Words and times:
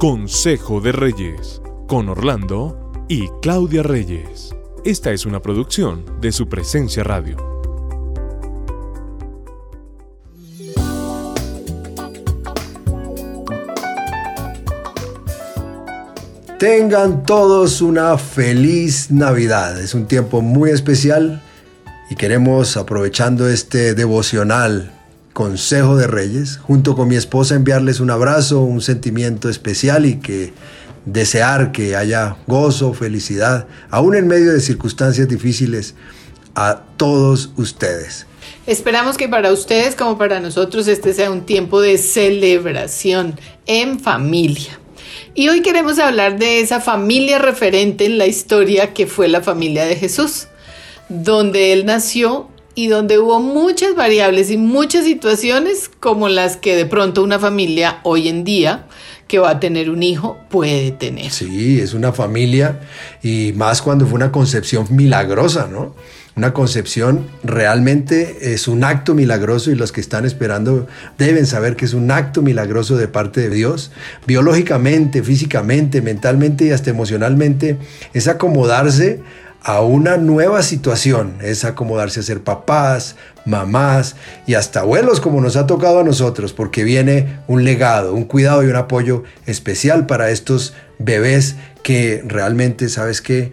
Consejo 0.00 0.80
de 0.80 0.92
Reyes, 0.92 1.60
con 1.86 2.08
Orlando 2.08 2.90
y 3.06 3.28
Claudia 3.42 3.82
Reyes. 3.82 4.56
Esta 4.82 5.10
es 5.10 5.26
una 5.26 5.42
producción 5.42 6.06
de 6.22 6.32
su 6.32 6.48
presencia 6.48 7.04
radio. 7.04 7.36
Tengan 16.58 17.24
todos 17.24 17.82
una 17.82 18.16
feliz 18.16 19.10
Navidad. 19.10 19.78
Es 19.78 19.92
un 19.92 20.06
tiempo 20.06 20.40
muy 20.40 20.70
especial 20.70 21.42
y 22.08 22.14
queremos, 22.16 22.78
aprovechando 22.78 23.50
este 23.50 23.94
devocional 23.94 24.99
Consejo 25.40 25.96
de 25.96 26.06
Reyes, 26.06 26.58
junto 26.58 26.94
con 26.94 27.08
mi 27.08 27.16
esposa 27.16 27.54
enviarles 27.54 28.00
un 28.00 28.10
abrazo, 28.10 28.60
un 28.60 28.82
sentimiento 28.82 29.48
especial 29.48 30.04
y 30.04 30.16
que 30.16 30.52
desear 31.06 31.72
que 31.72 31.96
haya 31.96 32.36
gozo, 32.46 32.92
felicidad, 32.92 33.66
aún 33.88 34.14
en 34.14 34.28
medio 34.28 34.52
de 34.52 34.60
circunstancias 34.60 35.26
difíciles, 35.28 35.94
a 36.54 36.82
todos 36.98 37.52
ustedes. 37.56 38.26
Esperamos 38.66 39.16
que 39.16 39.30
para 39.30 39.50
ustedes 39.50 39.96
como 39.96 40.18
para 40.18 40.40
nosotros 40.40 40.86
este 40.88 41.14
sea 41.14 41.30
un 41.30 41.46
tiempo 41.46 41.80
de 41.80 41.96
celebración 41.96 43.40
en 43.64 43.98
familia. 43.98 44.78
Y 45.34 45.48
hoy 45.48 45.62
queremos 45.62 45.98
hablar 45.98 46.38
de 46.38 46.60
esa 46.60 46.80
familia 46.80 47.38
referente 47.38 48.04
en 48.04 48.18
la 48.18 48.26
historia 48.26 48.92
que 48.92 49.06
fue 49.06 49.26
la 49.26 49.40
familia 49.40 49.86
de 49.86 49.96
Jesús, 49.96 50.48
donde 51.08 51.72
Él 51.72 51.86
nació 51.86 52.49
y 52.74 52.88
donde 52.88 53.18
hubo 53.18 53.40
muchas 53.40 53.94
variables 53.94 54.50
y 54.50 54.56
muchas 54.56 55.04
situaciones 55.04 55.90
como 56.00 56.28
las 56.28 56.56
que 56.56 56.76
de 56.76 56.86
pronto 56.86 57.22
una 57.22 57.38
familia 57.38 58.00
hoy 58.02 58.28
en 58.28 58.44
día 58.44 58.86
que 59.28 59.38
va 59.38 59.50
a 59.50 59.60
tener 59.60 59.90
un 59.90 60.02
hijo 60.02 60.38
puede 60.48 60.90
tener. 60.90 61.30
Sí, 61.30 61.80
es 61.80 61.94
una 61.94 62.12
familia 62.12 62.80
y 63.22 63.52
más 63.54 63.80
cuando 63.80 64.04
fue 64.06 64.16
una 64.16 64.32
concepción 64.32 64.86
milagrosa, 64.90 65.68
¿no? 65.70 65.94
Una 66.36 66.52
concepción 66.52 67.26
realmente 67.42 68.54
es 68.54 68.66
un 68.66 68.82
acto 68.82 69.14
milagroso 69.14 69.70
y 69.70 69.74
los 69.74 69.92
que 69.92 70.00
están 70.00 70.24
esperando 70.24 70.86
deben 71.18 71.46
saber 71.46 71.76
que 71.76 71.84
es 71.84 71.92
un 71.92 72.10
acto 72.10 72.40
milagroso 72.40 72.96
de 72.96 73.08
parte 73.08 73.40
de 73.40 73.50
Dios. 73.50 73.90
Biológicamente, 74.26 75.22
físicamente, 75.22 76.02
mentalmente 76.02 76.66
y 76.66 76.70
hasta 76.70 76.90
emocionalmente 76.90 77.78
es 78.14 78.26
acomodarse 78.26 79.20
a 79.62 79.82
una 79.82 80.16
nueva 80.16 80.62
situación, 80.62 81.36
es 81.42 81.64
acomodarse 81.64 82.20
a 82.20 82.22
ser 82.22 82.42
papás, 82.42 83.16
mamás 83.44 84.16
y 84.46 84.54
hasta 84.54 84.80
abuelos 84.80 85.20
como 85.20 85.40
nos 85.40 85.56
ha 85.56 85.66
tocado 85.66 86.00
a 86.00 86.04
nosotros, 86.04 86.52
porque 86.52 86.84
viene 86.84 87.40
un 87.46 87.64
legado, 87.64 88.14
un 88.14 88.24
cuidado 88.24 88.62
y 88.64 88.66
un 88.66 88.76
apoyo 88.76 89.24
especial 89.46 90.06
para 90.06 90.30
estos 90.30 90.74
bebés 90.98 91.56
que 91.82 92.22
realmente, 92.26 92.88
¿sabes 92.88 93.20
qué? 93.20 93.52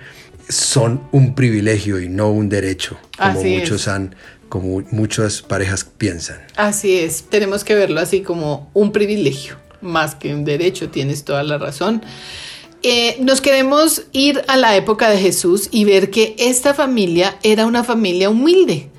Son 0.49 1.01
un 1.11 1.35
privilegio 1.35 1.99
y 1.99 2.07
no 2.07 2.31
un 2.31 2.47
derecho, 2.47 2.97
como 3.17 3.43
muchos 3.43 3.87
han 3.87 4.15
como 4.49 4.81
muchas 4.91 5.41
parejas 5.41 5.83
piensan. 5.83 6.37
Así 6.55 6.99
es, 6.99 7.25
tenemos 7.29 7.65
que 7.65 7.75
verlo 7.75 7.99
así 7.99 8.21
como 8.21 8.69
un 8.73 8.93
privilegio, 8.93 9.57
más 9.81 10.15
que 10.15 10.33
un 10.33 10.45
derecho, 10.45 10.89
tienes 10.89 11.25
toda 11.25 11.43
la 11.43 11.57
razón. 11.57 12.01
Eh, 12.83 13.17
nos 13.19 13.41
queremos 13.41 14.03
ir 14.11 14.41
a 14.47 14.57
la 14.57 14.75
época 14.75 15.09
de 15.09 15.17
Jesús 15.17 15.69
y 15.71 15.85
ver 15.85 16.09
que 16.09 16.35
esta 16.37 16.73
familia 16.73 17.37
era 17.43 17.65
una 17.65 17.83
familia 17.83 18.29
humilde. 18.29 18.89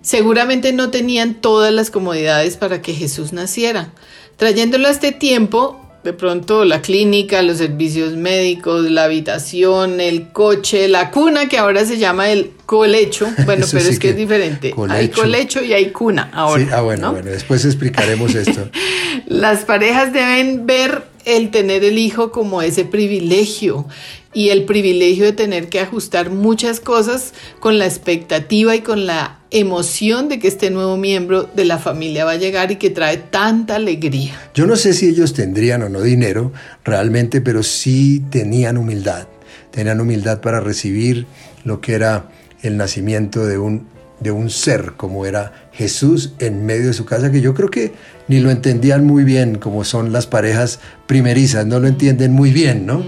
Seguramente 0.00 0.72
no 0.72 0.90
tenían 0.90 1.34
todas 1.34 1.72
las 1.72 1.90
comodidades 1.90 2.56
para 2.56 2.80
que 2.80 2.94
Jesús 2.94 3.32
naciera. 3.32 3.92
Trayéndolo 4.36 4.88
a 4.88 4.90
este 4.90 5.12
tiempo, 5.12 5.80
de 6.06 6.12
pronto 6.12 6.64
la 6.64 6.80
clínica, 6.82 7.42
los 7.42 7.58
servicios 7.58 8.12
médicos, 8.12 8.88
la 8.88 9.04
habitación, 9.04 10.00
el 10.00 10.28
coche, 10.30 10.86
la 10.86 11.10
cuna, 11.10 11.48
que 11.48 11.58
ahora 11.58 11.84
se 11.84 11.98
llama 11.98 12.30
el 12.30 12.52
colecho. 12.64 13.26
Bueno, 13.44 13.66
pero 13.70 13.88
es 13.88 13.98
que, 13.98 14.10
es 14.10 14.16
diferente. 14.16 14.72
Hay 14.88 15.08
colecho 15.08 15.62
y 15.64 15.72
hay 15.72 15.90
cuna 15.90 16.30
ahora. 16.32 16.62
Sí, 16.64 16.70
ah, 16.72 16.80
bueno, 16.82 17.12
bueno, 17.12 17.30
después 17.30 17.64
explicaremos 17.64 18.34
esto. 18.34 18.70
Las 19.26 19.64
parejas 19.64 20.12
deben 20.12 20.66
ver 20.66 21.15
el 21.26 21.50
tener 21.50 21.84
el 21.84 21.98
hijo 21.98 22.30
como 22.30 22.62
ese 22.62 22.84
privilegio 22.84 23.86
y 24.32 24.50
el 24.50 24.64
privilegio 24.64 25.24
de 25.24 25.32
tener 25.32 25.68
que 25.68 25.80
ajustar 25.80 26.30
muchas 26.30 26.78
cosas 26.78 27.34
con 27.58 27.78
la 27.78 27.84
expectativa 27.84 28.76
y 28.76 28.80
con 28.80 29.06
la 29.06 29.40
emoción 29.50 30.28
de 30.28 30.38
que 30.38 30.46
este 30.46 30.70
nuevo 30.70 30.96
miembro 30.96 31.42
de 31.42 31.64
la 31.64 31.78
familia 31.78 32.24
va 32.24 32.32
a 32.32 32.36
llegar 32.36 32.70
y 32.70 32.76
que 32.76 32.90
trae 32.90 33.16
tanta 33.16 33.74
alegría. 33.74 34.38
Yo 34.54 34.66
no 34.66 34.76
sé 34.76 34.92
si 34.92 35.08
ellos 35.08 35.34
tendrían 35.34 35.82
o 35.82 35.88
no 35.88 36.00
dinero 36.00 36.52
realmente, 36.84 37.40
pero 37.40 37.62
sí 37.62 38.22
tenían 38.30 38.78
humildad. 38.78 39.26
Tenían 39.72 40.00
humildad 40.00 40.40
para 40.40 40.60
recibir 40.60 41.26
lo 41.64 41.80
que 41.80 41.94
era 41.94 42.30
el 42.62 42.76
nacimiento 42.76 43.44
de 43.44 43.58
un, 43.58 43.88
de 44.20 44.30
un 44.30 44.50
ser 44.50 44.92
como 44.96 45.26
era 45.26 45.68
Jesús 45.72 46.32
en 46.38 46.64
medio 46.64 46.86
de 46.86 46.92
su 46.92 47.04
casa, 47.04 47.30
que 47.30 47.40
yo 47.40 47.54
creo 47.54 47.70
que 47.70 47.94
ni 48.28 48.40
lo 48.40 48.50
entendían 48.50 49.04
muy 49.04 49.24
bien, 49.24 49.56
como 49.56 49.84
son 49.84 50.12
las 50.12 50.26
parejas 50.26 50.80
primerizas, 51.06 51.66
no 51.66 51.80
lo 51.80 51.88
entienden 51.88 52.32
muy 52.32 52.52
bien, 52.52 52.86
¿no? 52.86 53.04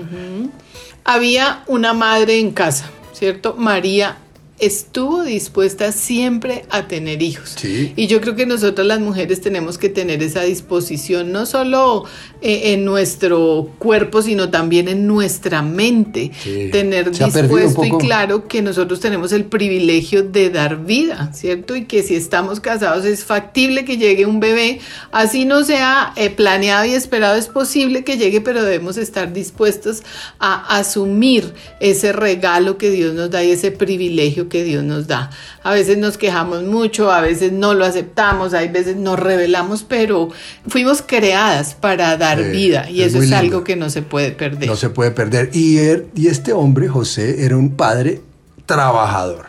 Había 1.05 1.63
una 1.67 1.95
madre 1.95 2.39
en 2.39 2.53
casa, 2.53 2.91
¿cierto? 3.13 3.55
María 3.55 4.19
estuvo 4.59 5.23
dispuesta 5.23 5.93
siempre 5.93 6.65
a 6.71 6.89
tener 6.89 7.23
hijos. 7.23 7.57
Y 7.65 8.07
yo 8.07 8.21
creo 8.21 8.35
que 8.35 8.47
nosotras 8.47 8.87
las 8.87 9.01
mujeres 9.01 9.41
tenemos 9.41 9.79
que 9.79 9.89
tener 9.89 10.23
esa 10.23 10.43
disposición, 10.43 11.33
no 11.33 11.47
solo 11.47 12.05
eh, 12.41 12.73
en 12.73 12.85
nuestro 12.85 13.71
cuerpo, 13.79 14.23
sino 14.23 14.51
también 14.51 14.89
en 14.89 15.07
nuestra 15.07 15.63
mente. 15.63 16.31
Tener 16.73 17.11
dispuesto 17.11 17.85
y 17.85 17.91
claro 17.99 18.49
que 18.49 18.63
nosotros 18.63 19.01
tenemos 19.01 19.33
el 19.33 19.45
privilegio 19.45 20.23
de 20.23 20.51
dar 20.51 20.85
vida, 20.85 21.31
¿cierto? 21.35 21.77
Y 21.77 21.85
que 21.85 22.03
si 22.03 22.17
estamos 22.17 22.61
casados 22.61 23.05
es 23.05 23.25
factible 23.25 23.85
que 23.85 23.97
llegue 23.97 24.27
un 24.27 24.41
bebé, 24.41 24.81
así 25.13 25.45
no 25.45 25.65
sea 25.65 26.13
eh, 26.17 26.31
planeado 26.31 26.85
y 26.85 26.93
esperado, 26.93 27.37
es 27.37 27.47
posible 27.47 28.05
que 28.05 28.17
llegue, 28.17 28.41
pero 28.41 28.63
debemos 28.63 28.97
estar 28.97 29.33
dispuestos 29.33 30.03
a 30.39 30.79
asumir 30.79 31.55
ese 31.81 32.13
regalo 32.13 32.79
que 32.79 32.91
Dios 32.91 33.15
nos 33.15 33.31
da 33.31 33.45
y 33.45 33.51
ese 33.51 33.71
privilegio 33.71 34.48
que 34.49 34.65
Dios 34.65 34.85
nos 34.85 35.07
da. 35.07 35.31
A 35.63 35.73
veces 35.73 35.99
nos 35.99 36.19
quejamos 36.19 36.63
mucho, 36.63 37.11
a 37.11 37.21
veces 37.21 37.53
no 37.53 37.75
lo 37.75 37.85
aceptamos, 37.85 38.55
hay 38.55 38.69
veces 38.69 38.97
nos 38.97 39.19
revelamos, 39.19 39.85
pero 39.85 40.29
fuimos 40.67 41.03
creadas 41.03 41.75
para 41.75 42.17
dar 42.17 42.43
vida 42.51 42.89
y 42.91 43.03
eso 43.03 43.23
es 43.23 43.33
algo 43.33 43.65
que 43.65 43.77
no 43.77 43.91
se 43.91 44.03
puede 44.03 44.33
perder. 44.33 44.69
No 44.69 44.77
se 44.77 44.91
puede 44.91 45.11
perder. 45.11 45.51
Y, 45.53 45.79
y 46.15 46.29
este 46.29 46.53
hombre, 46.53 46.89
José, 46.89 47.45
era 47.45 47.57
un 47.57 47.77
padre 47.77 48.23
trabajador, 48.67 49.47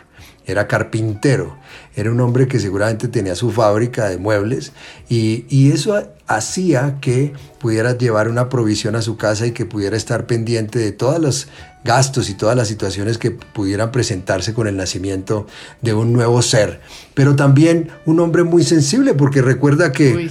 era 0.50 0.68
carpintero, 0.68 1.56
era 1.96 2.10
un 2.10 2.20
hombre 2.20 2.48
que 2.48 2.58
seguramente 2.58 3.08
tenía 3.08 3.34
su 3.34 3.50
fábrica 3.50 4.08
de 4.08 4.18
muebles 4.18 4.72
y, 5.08 5.46
y 5.48 5.72
eso 5.72 6.02
hacía 6.26 6.98
que 7.00 7.32
pudiera 7.58 7.96
llevar 7.96 8.28
una 8.28 8.48
provisión 8.48 8.94
a 8.94 9.02
su 9.02 9.16
casa 9.16 9.46
y 9.46 9.52
que 9.52 9.66
pudiera 9.66 9.96
estar 9.96 10.26
pendiente 10.26 10.78
de 10.78 10.92
todas 10.92 11.20
las 11.20 11.48
gastos 11.84 12.28
y 12.30 12.34
todas 12.34 12.56
las 12.56 12.68
situaciones 12.68 13.18
que 13.18 13.30
pudieran 13.30 13.90
presentarse 13.90 14.54
con 14.54 14.66
el 14.66 14.76
nacimiento 14.76 15.46
de 15.80 15.94
un 15.94 16.12
nuevo 16.12 16.42
ser. 16.42 16.80
Pero 17.14 17.36
también 17.36 17.90
un 18.06 18.20
hombre 18.20 18.44
muy 18.44 18.64
sensible, 18.64 19.14
porque 19.14 19.42
recuerda 19.42 19.92
que 19.92 20.30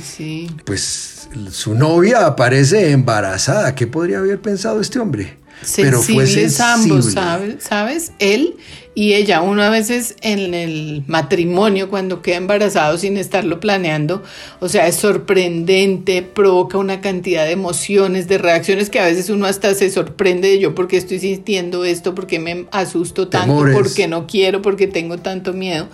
pues, 0.65 1.27
su 1.51 1.75
novia 1.75 2.25
aparece 2.25 2.91
embarazada. 2.91 3.75
¿Qué 3.75 3.87
podría 3.87 4.19
haber 4.19 4.39
pensado 4.41 4.79
este 4.79 4.99
hombre? 4.99 5.37
Pero 5.75 6.01
fue 6.01 6.25
ambos, 6.59 7.13
¿sabes? 7.59 8.11
Él 8.19 8.55
y 8.99 9.13
ella, 9.13 9.41
uno 9.41 9.63
a 9.63 9.69
veces 9.69 10.17
en 10.19 10.53
el 10.53 11.05
matrimonio, 11.07 11.89
cuando 11.89 12.21
queda 12.21 12.35
embarazado 12.35 12.97
sin 12.97 13.15
estarlo 13.15 13.61
planeando, 13.61 14.23
o 14.59 14.67
sea, 14.67 14.87
es 14.87 14.97
sorprendente, 14.97 16.21
provoca 16.21 16.77
una 16.77 16.99
cantidad 16.99 17.45
de 17.45 17.53
emociones, 17.53 18.27
de 18.27 18.37
reacciones 18.37 18.89
que 18.89 18.99
a 18.99 19.05
veces 19.05 19.29
uno 19.29 19.45
hasta 19.45 19.73
se 19.73 19.89
sorprende 19.89 20.49
de 20.49 20.59
yo 20.59 20.75
porque 20.75 20.97
estoy 20.97 21.19
sintiendo 21.19 21.85
esto, 21.85 22.13
porque 22.13 22.39
me 22.39 22.65
asusto 22.71 23.29
tanto, 23.29 23.63
porque 23.71 24.09
no 24.09 24.27
quiero, 24.27 24.61
porque 24.61 24.85
tengo 24.85 25.17
tanto 25.17 25.53
miedo. 25.53 25.87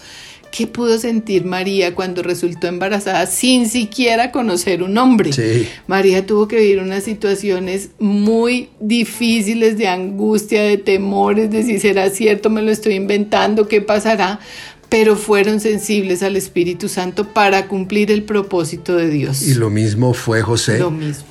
¿Qué 0.55 0.67
pudo 0.67 0.97
sentir 0.97 1.43
María 1.43 1.93
cuando 1.95 2.23
resultó 2.23 2.67
embarazada 2.67 3.25
sin 3.25 3.67
siquiera 3.67 4.31
conocer 4.31 4.83
un 4.83 4.97
hombre? 4.97 5.31
María 5.85 6.25
tuvo 6.25 6.47
que 6.47 6.55
vivir 6.55 6.79
unas 6.79 7.03
situaciones 7.03 7.89
muy 7.99 8.69
difíciles 8.79 9.77
de 9.77 9.89
angustia, 9.89 10.63
de 10.63 10.77
temores, 10.77 11.51
de 11.51 11.63
si 11.63 11.77
será 11.77 12.09
cierto, 12.09 12.49
me 12.49 12.61
lo 12.61 12.71
estoy 12.71 12.93
inventando, 12.93 13.67
qué 13.67 13.81
pasará, 13.81 14.39
pero 14.87 15.17
fueron 15.17 15.59
sensibles 15.59 16.23
al 16.23 16.37
Espíritu 16.37 16.87
Santo 16.87 17.33
para 17.33 17.67
cumplir 17.67 18.09
el 18.09 18.23
propósito 18.23 18.95
de 18.95 19.09
Dios. 19.09 19.41
Y 19.45 19.55
lo 19.55 19.69
mismo 19.69 20.13
fue 20.13 20.41
José, 20.41 20.81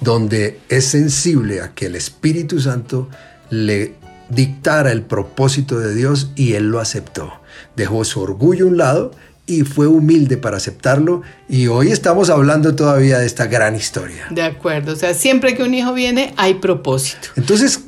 donde 0.02 0.58
es 0.68 0.84
sensible 0.84 1.62
a 1.62 1.72
que 1.72 1.86
el 1.86 1.96
Espíritu 1.96 2.60
Santo 2.60 3.08
le 3.48 3.94
dictara 4.28 4.92
el 4.92 5.00
propósito 5.00 5.78
de 5.78 5.94
Dios 5.94 6.30
y 6.36 6.52
él 6.52 6.68
lo 6.68 6.78
aceptó. 6.78 7.32
Dejó 7.76 8.04
su 8.04 8.20
orgullo 8.20 8.66
a 8.66 8.68
un 8.68 8.76
lado 8.76 9.10
y 9.46 9.62
fue 9.62 9.86
humilde 9.86 10.36
para 10.36 10.56
aceptarlo 10.56 11.22
y 11.48 11.66
hoy 11.66 11.88
estamos 11.88 12.30
hablando 12.30 12.74
todavía 12.74 13.18
de 13.18 13.26
esta 13.26 13.46
gran 13.46 13.74
historia. 13.74 14.26
De 14.30 14.42
acuerdo, 14.42 14.92
o 14.92 14.96
sea, 14.96 15.12
siempre 15.14 15.54
que 15.54 15.62
un 15.62 15.74
hijo 15.74 15.92
viene 15.92 16.32
hay 16.36 16.54
propósito. 16.54 17.28
Entonces, 17.36 17.80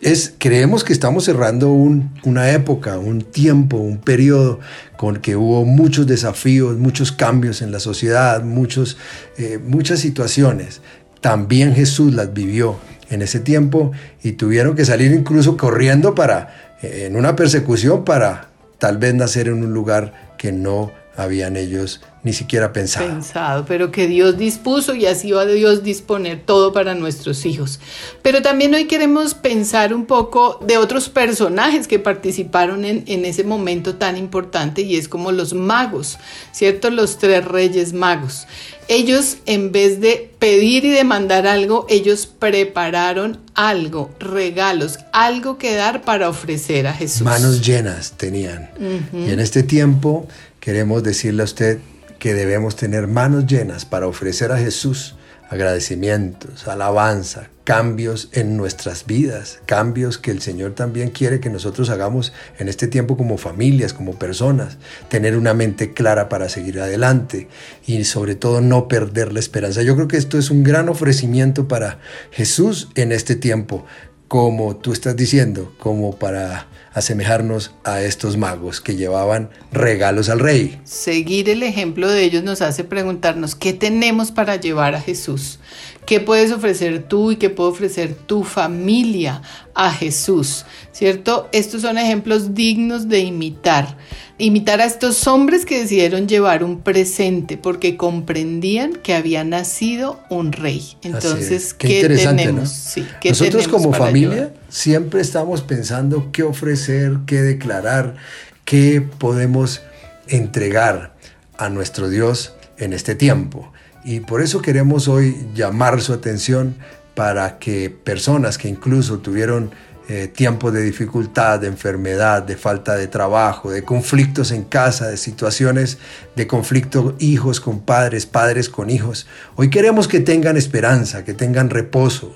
es, 0.00 0.34
creemos 0.38 0.84
que 0.84 0.92
estamos 0.92 1.24
cerrando 1.24 1.70
una 1.70 2.50
época, 2.50 2.98
un 2.98 3.22
tiempo, 3.22 3.78
un 3.78 3.98
periodo 3.98 4.60
con 4.96 5.16
que 5.16 5.36
hubo 5.36 5.64
muchos 5.64 6.06
desafíos, 6.06 6.76
muchos 6.76 7.12
cambios 7.12 7.62
en 7.62 7.72
la 7.72 7.80
sociedad, 7.80 8.42
muchos, 8.42 8.98
eh, 9.38 9.58
muchas 9.64 10.00
situaciones. 10.00 10.82
También 11.20 11.74
Jesús 11.74 12.12
las 12.12 12.34
vivió 12.34 12.78
en 13.08 13.22
ese 13.22 13.40
tiempo 13.40 13.92
y 14.22 14.32
tuvieron 14.32 14.74
que 14.74 14.84
salir 14.84 15.12
incluso 15.12 15.56
corriendo 15.56 16.14
para, 16.14 16.76
eh, 16.82 17.04
en 17.06 17.16
una 17.16 17.34
persecución 17.34 18.04
para 18.04 18.48
tal 18.84 18.98
vez 18.98 19.14
nacer 19.14 19.48
en 19.48 19.64
un 19.64 19.72
lugar 19.72 20.12
que 20.36 20.52
no 20.52 20.92
habían 21.16 21.56
ellos 21.56 22.02
ni 22.24 22.32
siquiera 22.32 22.72
pensado. 22.72 23.06
Pensado, 23.06 23.64
pero 23.66 23.92
que 23.92 24.08
Dios 24.08 24.38
dispuso 24.38 24.94
y 24.94 25.04
así 25.04 25.30
va 25.30 25.42
a 25.42 25.46
Dios 25.46 25.84
disponer 25.84 26.40
todo 26.44 26.72
para 26.72 26.94
nuestros 26.94 27.44
hijos. 27.44 27.80
Pero 28.22 28.40
también 28.40 28.74
hoy 28.74 28.86
queremos 28.86 29.34
pensar 29.34 29.92
un 29.92 30.06
poco 30.06 30.58
de 30.66 30.78
otros 30.78 31.10
personajes 31.10 31.86
que 31.86 31.98
participaron 31.98 32.86
en, 32.86 33.04
en 33.06 33.26
ese 33.26 33.44
momento 33.44 33.96
tan 33.96 34.16
importante 34.16 34.80
y 34.80 34.96
es 34.96 35.06
como 35.06 35.32
los 35.32 35.52
magos, 35.52 36.16
¿cierto? 36.50 36.90
Los 36.90 37.18
tres 37.18 37.44
reyes 37.44 37.92
magos. 37.92 38.46
Ellos, 38.88 39.38
en 39.44 39.70
vez 39.70 40.00
de 40.00 40.30
pedir 40.38 40.86
y 40.86 40.90
demandar 40.90 41.46
algo, 41.46 41.86
ellos 41.90 42.26
prepararon 42.26 43.38
algo, 43.54 44.10
regalos, 44.18 44.98
algo 45.12 45.58
que 45.58 45.74
dar 45.74 46.02
para 46.02 46.28
ofrecer 46.28 46.86
a 46.86 46.94
Jesús. 46.94 47.22
Manos 47.22 47.60
llenas 47.66 48.12
tenían. 48.12 48.70
Y 49.12 49.30
en 49.30 49.40
este 49.40 49.62
tiempo 49.62 50.26
queremos 50.60 51.02
decirle 51.02 51.42
a 51.42 51.44
usted 51.44 51.78
que 52.24 52.32
debemos 52.32 52.74
tener 52.74 53.06
manos 53.06 53.44
llenas 53.46 53.84
para 53.84 54.06
ofrecer 54.06 54.50
a 54.50 54.56
Jesús 54.56 55.14
agradecimientos, 55.50 56.66
alabanza, 56.66 57.50
cambios 57.64 58.30
en 58.32 58.56
nuestras 58.56 59.04
vidas, 59.04 59.60
cambios 59.66 60.16
que 60.16 60.30
el 60.30 60.40
Señor 60.40 60.74
también 60.74 61.10
quiere 61.10 61.38
que 61.38 61.50
nosotros 61.50 61.90
hagamos 61.90 62.32
en 62.58 62.70
este 62.70 62.86
tiempo 62.88 63.18
como 63.18 63.36
familias, 63.36 63.92
como 63.92 64.18
personas, 64.18 64.78
tener 65.10 65.36
una 65.36 65.52
mente 65.52 65.92
clara 65.92 66.30
para 66.30 66.48
seguir 66.48 66.80
adelante 66.80 67.48
y 67.86 68.02
sobre 68.04 68.36
todo 68.36 68.62
no 68.62 68.88
perder 68.88 69.30
la 69.34 69.40
esperanza. 69.40 69.82
Yo 69.82 69.94
creo 69.94 70.08
que 70.08 70.16
esto 70.16 70.38
es 70.38 70.50
un 70.50 70.64
gran 70.64 70.88
ofrecimiento 70.88 71.68
para 71.68 71.98
Jesús 72.30 72.88
en 72.94 73.12
este 73.12 73.36
tiempo, 73.36 73.84
como 74.28 74.76
tú 74.76 74.94
estás 74.94 75.14
diciendo, 75.14 75.74
como 75.78 76.18
para 76.18 76.68
asemejarnos 76.94 77.72
a 77.82 78.02
estos 78.02 78.36
magos 78.36 78.80
que 78.80 78.94
llevaban 78.94 79.50
regalos 79.72 80.28
al 80.28 80.38
rey. 80.38 80.80
Seguir 80.84 81.50
el 81.50 81.64
ejemplo 81.64 82.08
de 82.08 82.22
ellos 82.22 82.44
nos 82.44 82.62
hace 82.62 82.84
preguntarnos 82.84 83.56
qué 83.56 83.72
tenemos 83.72 84.30
para 84.30 84.56
llevar 84.56 84.94
a 84.94 85.00
Jesús, 85.00 85.58
qué 86.06 86.20
puedes 86.20 86.52
ofrecer 86.52 87.02
tú 87.02 87.32
y 87.32 87.36
qué 87.36 87.50
puede 87.50 87.70
ofrecer 87.70 88.14
tu 88.14 88.44
familia 88.44 89.42
a 89.74 89.92
Jesús, 89.92 90.64
¿cierto? 90.92 91.48
Estos 91.50 91.82
son 91.82 91.98
ejemplos 91.98 92.54
dignos 92.54 93.08
de 93.08 93.20
imitar. 93.20 93.96
Imitar 94.38 94.80
a 94.80 94.84
estos 94.84 95.26
hombres 95.26 95.64
que 95.64 95.80
decidieron 95.80 96.28
llevar 96.28 96.64
un 96.64 96.80
presente 96.80 97.56
porque 97.56 97.96
comprendían 97.96 98.94
que 98.94 99.14
había 99.14 99.44
nacido 99.44 100.20
un 100.28 100.52
rey. 100.52 100.96
Entonces, 101.02 101.74
¿qué, 101.74 102.08
tenemos? 102.08 102.96
Nosotros 103.24 103.68
como 103.68 103.92
familia 103.92 104.52
siempre 104.74 105.20
estamos 105.20 105.62
pensando 105.62 106.32
qué 106.32 106.42
ofrecer, 106.42 107.18
qué 107.26 107.42
declarar, 107.42 108.16
qué 108.64 109.00
podemos 109.00 109.82
entregar 110.26 111.14
a 111.56 111.68
nuestro 111.68 112.08
Dios 112.08 112.56
en 112.76 112.92
este 112.92 113.14
tiempo. 113.14 113.72
Y 114.04 114.18
por 114.18 114.42
eso 114.42 114.62
queremos 114.62 115.06
hoy 115.06 115.46
llamar 115.54 116.02
su 116.02 116.12
atención 116.12 116.74
para 117.14 117.60
que 117.60 117.88
personas 117.88 118.58
que 118.58 118.66
incluso 118.66 119.20
tuvieron 119.20 119.70
eh, 120.08 120.26
tiempos 120.26 120.72
de 120.72 120.82
dificultad, 120.82 121.60
de 121.60 121.68
enfermedad, 121.68 122.42
de 122.42 122.56
falta 122.56 122.96
de 122.96 123.06
trabajo, 123.06 123.70
de 123.70 123.84
conflictos 123.84 124.50
en 124.50 124.64
casa, 124.64 125.06
de 125.06 125.16
situaciones 125.16 125.98
de 126.34 126.48
conflicto 126.48 127.14
hijos 127.20 127.60
con 127.60 127.78
padres, 127.78 128.26
padres 128.26 128.68
con 128.68 128.90
hijos. 128.90 129.28
Hoy 129.54 129.70
queremos 129.70 130.08
que 130.08 130.18
tengan 130.18 130.56
esperanza, 130.56 131.24
que 131.24 131.32
tengan 131.32 131.70
reposo, 131.70 132.34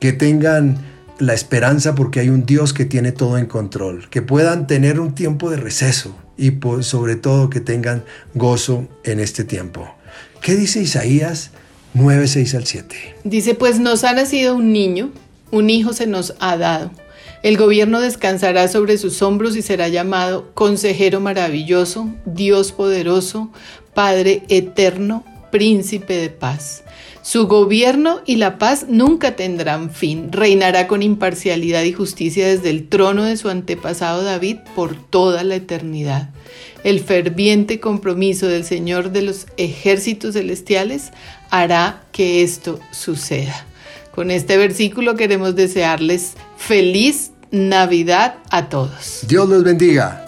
que 0.00 0.12
tengan 0.12 0.97
la 1.18 1.34
esperanza 1.34 1.94
porque 1.94 2.20
hay 2.20 2.28
un 2.28 2.46
Dios 2.46 2.72
que 2.72 2.84
tiene 2.84 3.12
todo 3.12 3.38
en 3.38 3.46
control, 3.46 4.08
que 4.10 4.22
puedan 4.22 4.66
tener 4.66 5.00
un 5.00 5.14
tiempo 5.14 5.50
de 5.50 5.56
receso 5.56 6.16
y 6.36 6.52
sobre 6.82 7.16
todo 7.16 7.50
que 7.50 7.60
tengan 7.60 8.04
gozo 8.34 8.86
en 9.04 9.20
este 9.20 9.44
tiempo. 9.44 9.94
¿Qué 10.40 10.54
dice 10.54 10.80
Isaías 10.80 11.50
9, 11.94 12.28
6 12.28 12.54
al 12.54 12.66
7? 12.66 13.16
Dice, 13.24 13.54
pues 13.54 13.80
nos 13.80 14.04
ha 14.04 14.12
nacido 14.12 14.54
un 14.54 14.72
niño, 14.72 15.10
un 15.50 15.70
hijo 15.70 15.92
se 15.92 16.06
nos 16.06 16.34
ha 16.38 16.56
dado. 16.56 16.90
El 17.42 17.56
gobierno 17.56 18.00
descansará 18.00 18.68
sobre 18.68 18.98
sus 18.98 19.22
hombros 19.22 19.56
y 19.56 19.62
será 19.62 19.88
llamado 19.88 20.50
Consejero 20.54 21.20
maravilloso, 21.20 22.08
Dios 22.24 22.72
poderoso, 22.72 23.50
Padre 23.94 24.42
eterno, 24.48 25.24
Príncipe 25.50 26.14
de 26.14 26.28
paz. 26.28 26.82
Su 27.28 27.46
gobierno 27.46 28.22
y 28.24 28.36
la 28.36 28.56
paz 28.56 28.86
nunca 28.88 29.36
tendrán 29.36 29.90
fin. 29.90 30.32
Reinará 30.32 30.88
con 30.88 31.02
imparcialidad 31.02 31.82
y 31.82 31.92
justicia 31.92 32.48
desde 32.48 32.70
el 32.70 32.88
trono 32.88 33.24
de 33.24 33.36
su 33.36 33.50
antepasado 33.50 34.24
David 34.24 34.56
por 34.74 34.96
toda 34.96 35.44
la 35.44 35.56
eternidad. 35.56 36.30
El 36.84 37.00
ferviente 37.00 37.80
compromiso 37.80 38.46
del 38.46 38.64
Señor 38.64 39.10
de 39.12 39.20
los 39.20 39.46
ejércitos 39.58 40.36
celestiales 40.36 41.10
hará 41.50 42.02
que 42.12 42.42
esto 42.42 42.80
suceda. 42.92 43.66
Con 44.14 44.30
este 44.30 44.56
versículo 44.56 45.14
queremos 45.14 45.54
desearles 45.54 46.32
feliz 46.56 47.32
Navidad 47.50 48.36
a 48.48 48.70
todos. 48.70 49.26
Dios 49.28 49.46
los 49.50 49.62
bendiga. 49.62 50.27